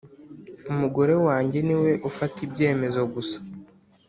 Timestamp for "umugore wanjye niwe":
0.71-1.91